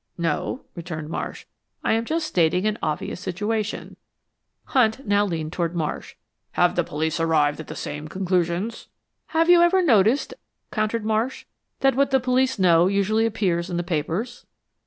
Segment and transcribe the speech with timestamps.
[0.17, 1.45] "No," returned Marsh,
[1.83, 3.97] "I am just stating an obvious situation."
[4.63, 6.15] Hunt now leaned toward Marsh.
[6.53, 8.87] "Have the police arrived at the same conclusions?"
[9.27, 10.33] "Have you ever noticed,"
[10.71, 11.45] countered Marsh,
[11.81, 14.47] "that what the police know usually appears in the papers?"